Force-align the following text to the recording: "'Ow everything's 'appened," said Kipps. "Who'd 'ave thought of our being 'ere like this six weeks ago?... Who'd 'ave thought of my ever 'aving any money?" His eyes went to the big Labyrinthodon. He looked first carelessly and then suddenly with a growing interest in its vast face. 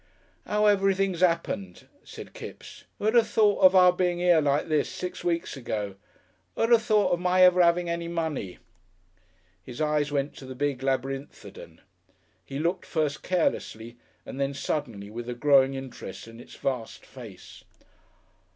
"'Ow 0.47 0.65
everything's 0.65 1.21
'appened," 1.21 1.85
said 2.03 2.33
Kipps. 2.33 2.85
"Who'd 2.97 3.15
'ave 3.15 3.27
thought 3.27 3.59
of 3.63 3.75
our 3.75 3.93
being 3.93 4.19
'ere 4.19 4.41
like 4.41 4.67
this 4.67 4.89
six 4.89 5.23
weeks 5.23 5.55
ago?... 5.55 5.93
Who'd 6.55 6.73
'ave 6.73 6.81
thought 6.81 7.11
of 7.11 7.19
my 7.19 7.43
ever 7.43 7.61
'aving 7.61 7.87
any 7.87 8.07
money?" 8.07 8.57
His 9.63 9.79
eyes 9.79 10.11
went 10.11 10.33
to 10.37 10.47
the 10.47 10.55
big 10.55 10.81
Labyrinthodon. 10.81 11.81
He 12.43 12.57
looked 12.57 12.87
first 12.87 13.21
carelessly 13.21 13.99
and 14.25 14.41
then 14.41 14.55
suddenly 14.55 15.11
with 15.11 15.29
a 15.29 15.35
growing 15.35 15.75
interest 15.75 16.27
in 16.27 16.39
its 16.39 16.55
vast 16.55 17.05
face. 17.05 17.63